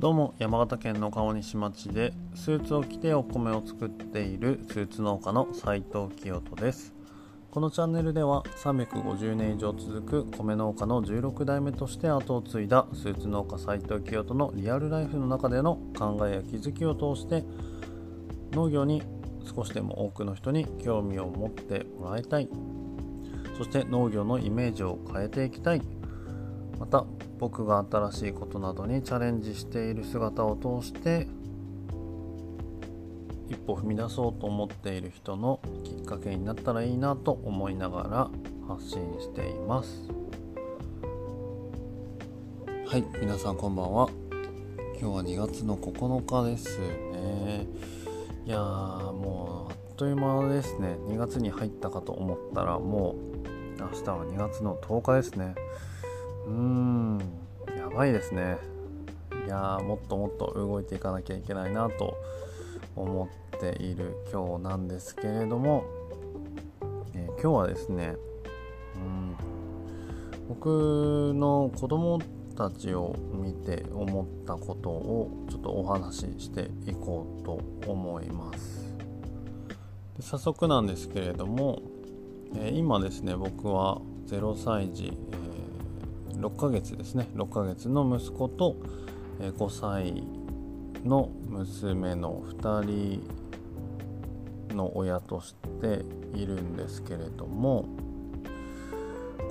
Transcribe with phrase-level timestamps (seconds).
[0.00, 6.94] どうも山形県の川西町でスーツを着てお米を作っているスーツ農家の斉藤清人です。
[7.50, 17.44] このチャンネルでは350年以上続く米農家の16代目として後を継いだスーツ農家斉藤清人のリアルライフの中での考えや気づきを通して
[18.52, 19.02] 農業に
[19.54, 22.48] 少しでも多くの人に興味を持ってもらいたい。
[23.58, 25.82] そして農業のイメージを変えていきたい。
[26.78, 27.04] また
[27.40, 31.26] 僕が新しいことなどにチャレンジしている姿を通して
[33.48, 38.30] 一歩踏み出そうと思っている人のきっかけになったらいいなと思いながら
[38.68, 40.02] 発信しています。
[42.86, 44.10] はい皆さんこんばんは。
[45.00, 47.66] 今日は2月の9日ですね。
[48.44, 50.98] いやーもうあっという間ですね。
[51.08, 53.14] 2月に入ったかと思ったらも
[53.78, 55.54] う明日は2月の10日ですね。
[56.46, 57.18] うん。
[57.76, 58.58] やばいですね。
[59.46, 62.16] いやもっともっと動いていかなきゃいけないなと
[62.94, 65.84] 思っている今日なんですけれども、
[67.14, 68.16] えー、今日はですね
[68.96, 69.36] うん。
[70.48, 72.20] 僕の子供
[72.56, 78.94] たちを見て思ったことをちょっとお話ししていこうと思います。
[80.20, 81.80] 早速なんですけれども、
[82.56, 85.36] えー、今ですね僕は0歳児、え、
[86.40, 88.76] 6ヶ月ですね6ヶ月の息子と、
[89.38, 90.24] 5歳
[91.04, 93.40] の娘の2人
[94.76, 97.86] の親としているんですけれども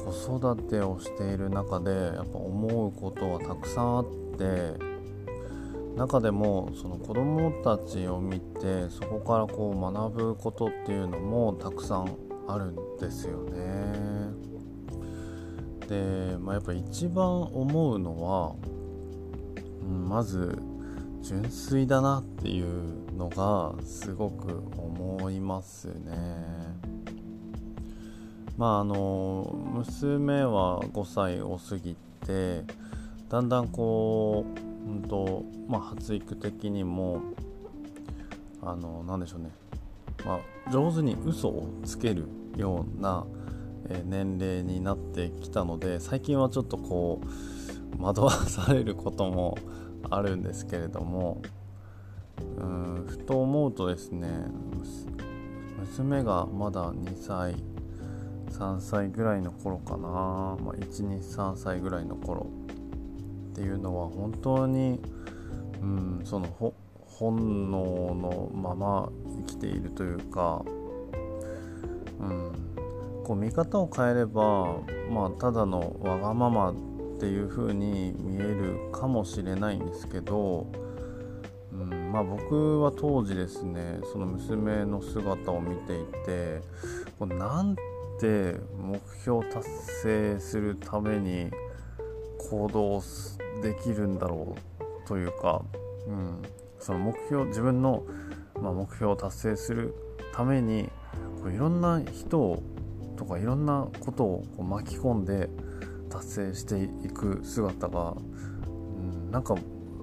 [0.05, 4.05] 子育てをしている中でやっぱ思うことはたくさんあっ
[4.37, 4.89] て
[5.97, 12.15] 中でもその子どもたちを見てそこからこう学ぶことっていうのもたくさん
[12.47, 14.28] あるんですよね。
[15.89, 18.55] で、まあ、やっぱ一番思うのは、
[19.81, 20.61] うん、まず
[21.23, 26.79] 純粋だなっていうのがすごく思いますね。
[28.55, 31.95] まああの娘は5歳を過ぎ
[32.25, 32.63] て
[33.29, 34.45] だんだんこ
[34.85, 37.21] う、うんとまあ、発育的にも
[38.61, 39.51] あのなんでしょうね、
[40.25, 42.27] まあ、上手に嘘をつける
[42.57, 43.25] ような、
[44.05, 47.21] 年齢になってきたので最近はちょっとこ
[47.97, 49.57] う惑わされることも
[50.09, 51.41] あるんですけれども
[52.57, 54.29] うんふと思うとですね
[55.79, 57.55] 娘がまだ2歳
[58.49, 62.47] 3歳ぐらいの頃かな、まあ、123歳ぐらいの頃
[63.51, 64.99] っていうのは本当に、
[65.81, 66.47] うん、その
[67.05, 70.63] 本能のまま生きているというか、
[72.19, 72.68] うん、
[73.29, 74.77] こう見方を変えれば、
[75.11, 76.73] まあ、ただのわがままっ
[77.19, 80.65] ていう風に見えるかもしれないんですけど、
[81.71, 86.61] うんまあ、僕は当時ですねその娘の姿を見ていて
[87.19, 87.75] こうなん
[88.19, 89.69] て目標達
[90.01, 91.51] 成するために
[92.49, 92.99] 行動
[93.61, 94.55] できるんだろ
[95.05, 95.61] うというか、
[96.07, 96.41] うん、
[96.79, 98.03] その目標自分の、
[98.59, 99.93] まあ、目標を達成する
[100.33, 100.89] ために
[101.43, 102.63] こういろんな人を
[103.19, 105.49] とかいろんなことをこう巻き込んで
[106.09, 109.57] 達成していく姿が、うん、なんか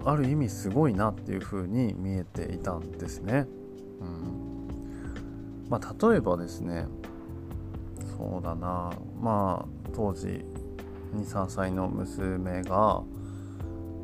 [0.05, 3.47] ある意味すごいなっていう風に見えていたんですね。
[4.01, 4.69] うん。
[5.71, 6.87] まあ、例えばですね
[8.19, 8.93] そうだな。
[9.19, 10.45] まあ当時
[11.15, 13.03] 23歳の娘が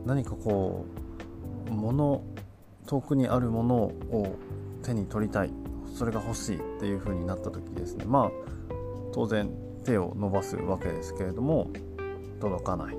[0.07, 0.87] 何かこ
[1.69, 2.25] う物
[2.87, 4.37] 遠くにあるものを
[4.83, 5.51] 手に取りたい。
[5.95, 8.07] それが欲しいっていう風になった時ですね。
[8.07, 8.62] まあ
[9.13, 9.51] 当然
[9.85, 11.71] 手を伸ばすわけですけれども
[12.41, 12.97] 届かない、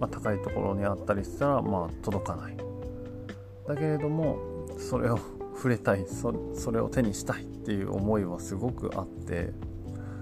[0.00, 2.56] まあ、高いところにあったりしたらまあ届かない。
[3.66, 4.38] だけれども
[4.78, 5.18] それを
[5.54, 6.32] 触れたいそ
[6.72, 9.52] れを手にしたいっていう思いはすごくあって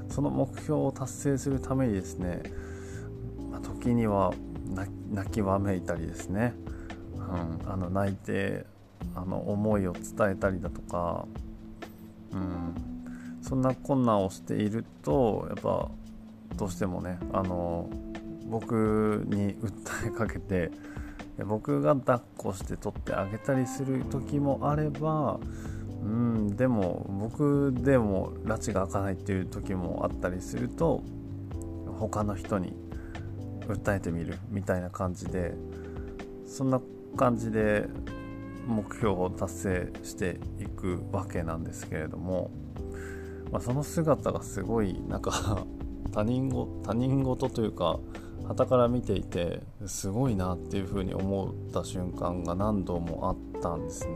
[0.08, 2.42] その目標を達成するためにですね、
[3.50, 4.34] まあ、時には
[5.10, 6.54] 泣きわめいたりですね、
[7.16, 8.66] うん、あの泣いて
[9.14, 11.26] あの思いを伝えたりだとか、
[12.32, 12.91] うん、
[13.42, 15.88] そんな困難をしているとやっぱ
[16.56, 17.88] どうしてもねあの
[18.46, 20.70] 僕に訴えかけて
[21.44, 25.40] 僕が抱っこして取ってあげたりする時もあれば
[26.02, 31.02] うんでも僕でも拉致が開かないっていう時もあったりすると
[31.98, 32.74] 他の人に
[33.66, 35.54] 訴えてみるみたいな感じで
[36.46, 36.80] そんな
[37.16, 37.86] 感じで
[38.66, 42.50] 目標を達成していくわけなんですけれども、
[43.52, 45.66] まあ、その姿がすごいなんか
[46.12, 48.00] 他人ご他人事というか
[48.44, 54.14] 傍から見ていてすごいなっていうふうに思った瞬間が何度もあったんですね。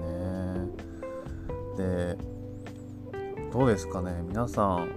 [1.76, 2.18] で
[3.52, 4.24] どうですかね。
[4.26, 4.88] 皆さん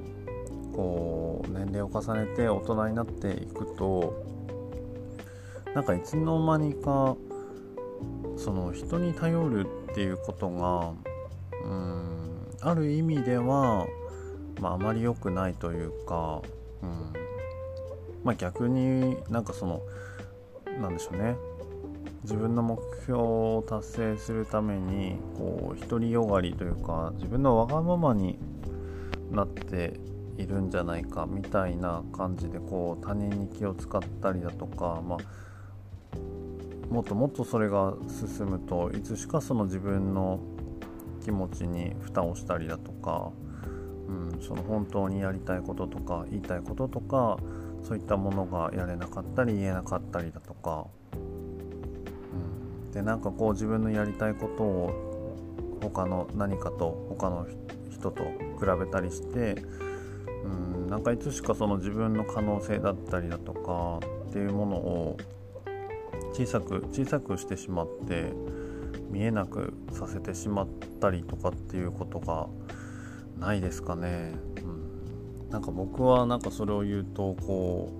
[0.73, 4.13] こう年齢を重ねて大人になっていくと
[5.75, 7.15] なんかいつの間にか
[8.37, 10.93] その人に頼るっていうことが
[11.65, 12.09] うん
[12.61, 13.85] ある意味では、
[14.59, 16.41] まあ、あまり良くないというか、
[16.81, 17.13] うん。
[18.23, 19.81] まあ、逆になんかその
[20.81, 21.35] なんでしょうね。
[22.23, 28.37] 自分の目標を達成するためにこう独りよがりというか自分のわがままに
[29.31, 29.99] なって
[30.37, 40.39] いるんじゃないかみたいな感じでこう他人に気を使ったりだとか、まあ、もっともっとそれが進むといつしかその自分の
[41.23, 43.31] 気持ちに蓋をしたりだとか、
[44.09, 47.37] うん、その本当にやりたいこととか言いたいこととか
[47.83, 51.15] そういったものがやれなかったり言えなかったりだとか、う
[52.87, 57.45] ん、でなんかこう自分のやりたいことを他の何かと他の
[57.91, 59.63] 人と比べたりして、
[60.43, 65.17] うん、なんかいつしかその自分の可能性だったりだとかっていうものを
[66.33, 68.33] 小さく小さくしてしまって
[69.09, 70.67] 見えなくさせてしまっ
[70.99, 72.47] たりとかっていうことが
[73.39, 74.33] ないですかね。
[74.57, 77.91] うん、なんか僕はなんかそれを言うとこ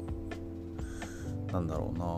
[1.50, 2.18] うなんだろうな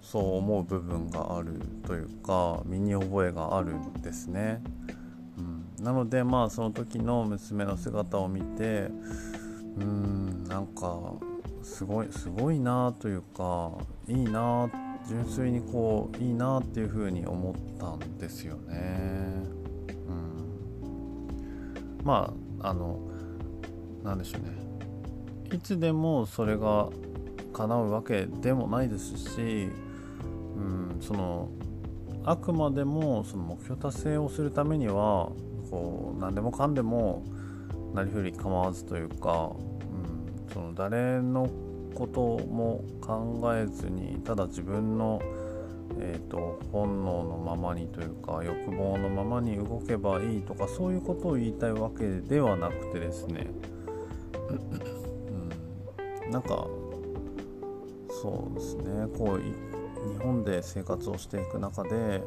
[0.00, 4.62] そう思う部分があるというか身に覚えがあるんですね。
[5.38, 5.42] う
[5.80, 8.88] ん、なのでまあその時の娘の姿を見て
[9.78, 11.12] うんなんか
[11.62, 13.72] すごいすごいなというか
[14.06, 14.70] いいな
[15.08, 19.55] 純粋にこういいなっていうふうに思ったんですよね。
[22.06, 23.00] まああの
[24.04, 24.56] なんでしょうね。
[25.52, 26.88] いつでもそれが
[27.52, 29.68] 叶うわけでもないですし、
[30.56, 31.48] うん、その
[32.24, 35.30] あくまでもその目標達成をするためには
[35.70, 37.24] こう何でもかんでも
[37.92, 41.48] なりふり構わずというか、うん、その誰の
[41.94, 45.20] ことも考えずにただ自分の、
[45.98, 53.46] えーと、本能のままにというか欲望のままに動けばいいとかそういうことを言いたいわけではなくてですね、
[56.24, 56.66] うん、なんか
[58.22, 59.06] そうですね。
[59.18, 62.22] こう日本で生活をしていく中で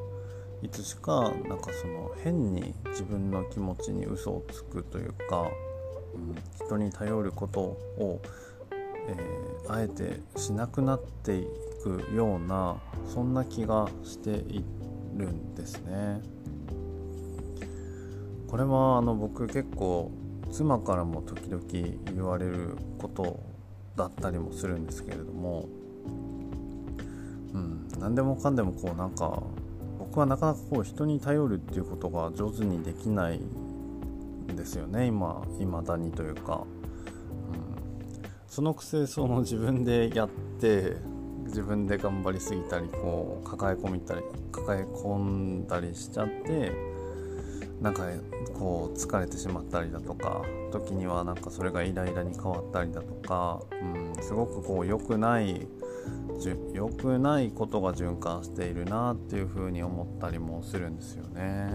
[0.62, 5.50] いつしかなんかその変に自分の気持ちに嘘をつくというか、
[6.14, 6.36] うん、
[6.66, 8.22] 人に頼ることを
[9.18, 11.48] えー、あえてしなくなってい
[11.84, 12.78] くような
[13.08, 14.64] そんな気がしてい
[15.16, 16.22] るんですね。
[18.48, 20.12] これはあの僕結構
[20.52, 21.64] 妻からも時々
[22.16, 23.40] 言われること
[23.96, 25.68] だったりもするんですけれども、
[27.54, 29.44] うん、何でもかんでもこうなんか
[30.00, 36.66] 僕はなかなかこう人に頼るっていうことが上手にできないんですよね今未だにというか。
[38.50, 40.30] そのくせその自分でやっ
[40.60, 40.98] て
[41.46, 46.72] 自分で頑張りすぎたりこう抱え込みたり抱え込んだりしちゃって
[47.80, 48.04] なんか
[48.58, 50.42] こう疲れてしまったりだとか
[50.72, 55.68] 時にはなんかそれがイライラに変わったりだとか、うん、すごくこう良くない
[56.74, 61.70] 良くないことが循環しているなっていうふうに思ったりもするんですよね。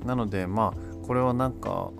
[0.00, 1.90] うん、なのでまあこれはなんか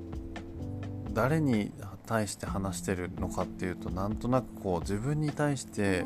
[1.12, 1.73] 誰に
[2.07, 6.05] 対して話してるのかっていうとなんとなくこう自分に対して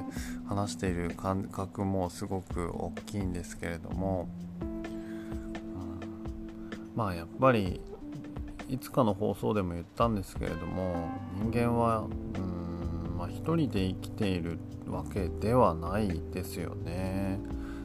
[0.49, 4.29] 話している感覚もすごく大きいんですけれども、
[4.61, 4.83] うん、
[6.97, 7.81] まあやっぱり
[8.69, 17.39] いつかの放送でも言ったんですけれども人間はうんまあ一人で生きているわけではないですよね。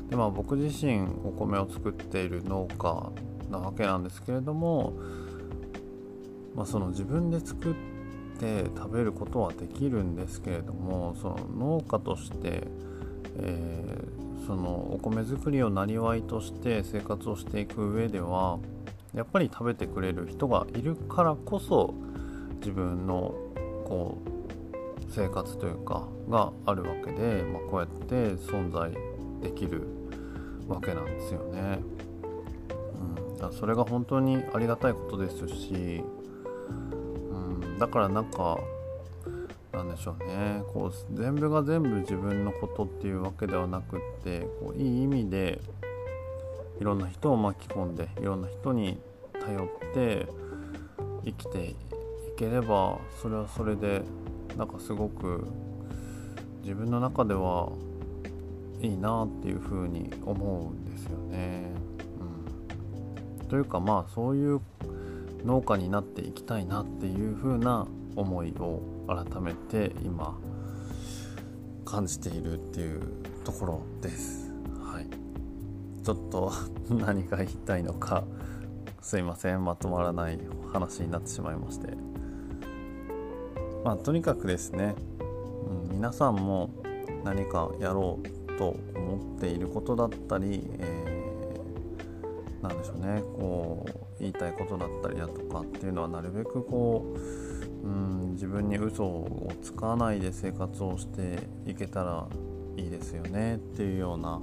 [0.10, 3.12] でまあ僕自身お米を作っている農家
[3.52, 4.94] なわけなんですけれども
[6.58, 7.76] まあ、その自分で作っ
[8.40, 12.64] て食べることはできるんですけれどもその農家として、
[13.38, 18.58] えー、そのお米作りをなりわいとして生活をしていく上では
[19.14, 21.94] やっぱり食べてくれる人がいるからこそ
[22.60, 23.36] 自分の
[23.86, 28.92] こう生活というかがあるわけで、まあ、こうやって存在
[29.42, 29.88] できる
[30.68, 31.80] わけなんですよね。
[33.40, 36.04] うん、それが本当にありがたいことですし
[37.80, 38.58] だからなんか
[39.74, 45.62] なんでしょうねこう全部が全部自分のことっていうわけではなくってこういい意味で
[46.80, 49.00] いろんな人を巻き込んでいろんな人に
[49.34, 50.28] 頼って
[51.26, 51.76] 生きてい
[52.38, 54.02] ければそれはそれで
[54.58, 55.48] なんかすごく
[56.64, 57.72] 自分の中では
[58.82, 61.72] いいなっていうふうに思うんですよね。
[63.40, 64.62] うん、というかまあそういう
[65.46, 70.38] 農家になっていきたいなっていうふうな思いを改めて今
[71.86, 73.02] 感じているっていう
[73.44, 74.52] ところです。
[74.84, 75.08] はい、
[76.04, 76.52] ちょっと
[76.90, 78.24] 何が言いたいのか
[79.02, 79.64] すいません。
[79.64, 80.40] まとまらない
[80.74, 81.94] 話になってしまいまして。
[83.86, 84.96] まあとにかくですね、
[85.86, 86.72] うん、皆さんも
[87.24, 93.22] 何かやろうと思っていることだったり、えー、なんでしょうね。
[93.38, 97.16] こう言いたいことだったりだとかっていうのはなるべくこ
[97.84, 102.28] う、うん、自分に嘘をつかないで生活をしていけたら
[102.76, 104.42] いいですよねっていうような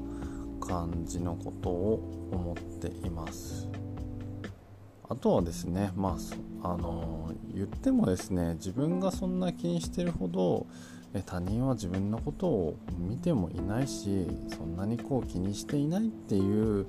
[0.60, 3.68] 感じのことを思っています。
[5.08, 6.16] あとはですねま
[6.62, 10.66] ああの言ってもですね自分がそんな気にしてるほど
[11.26, 16.86] 他人は自分のことを見てもいないしそんなにこう気にしていないっていう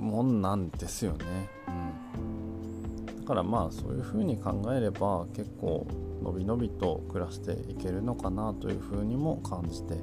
[0.00, 1.50] もんなんですよね。
[1.68, 5.86] うん、だからまあそういうふうに考えれば結構
[6.22, 9.94] のびのびと暮らしていけるのかなというふうにも感じて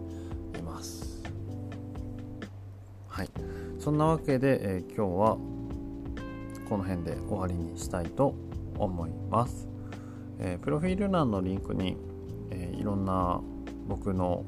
[0.58, 1.24] います。
[3.08, 3.30] はい、
[3.80, 5.38] そんなわけで、えー、今日は
[6.70, 8.36] この辺で終わりにしたいと
[8.77, 9.68] 思います。
[10.39, 11.98] えー、プロフィール欄のリンクに、
[12.51, 13.42] えー、いろんな
[13.88, 14.46] 僕の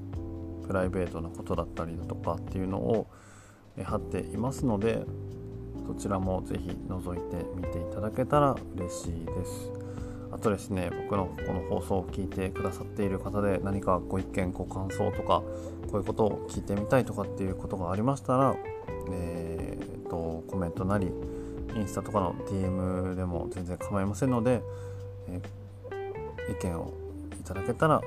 [0.68, 3.08] プライベートなことだったりだとかっていうのを
[3.84, 5.04] 貼っていますので
[5.90, 9.72] そちらもぜひ覗いてみていただけたら嬉しいです。
[10.32, 15.42] あとですね僕のこの放送を聞いてくださっている方で何かご意見ご感想とか
[15.90, 18.56] こういうことを聞いてみたいとかっていうことがありましたら、
[19.12, 21.12] えーと、コメントなり
[21.76, 24.62] インスタとかの DM でも全然構いませんので、
[25.28, 26.94] えー、意見を
[27.42, 28.00] いただけたら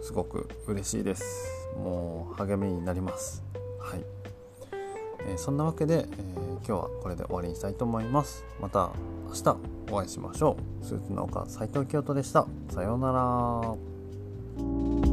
[0.00, 1.22] すごく嬉しいです。
[1.76, 3.44] もう励みになります。
[3.78, 4.19] はい。
[5.30, 8.44] えー、そんなわけで、えー、今日はこれで終わりにしたいと思います。
[8.60, 8.90] また
[9.28, 9.56] 明日
[9.92, 10.84] お会いしましょう。
[10.84, 12.46] スーツの丘斉藤京都でした。
[12.70, 15.09] さようなら。